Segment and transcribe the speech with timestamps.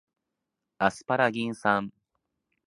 [0.79, 1.93] アスパラギン酸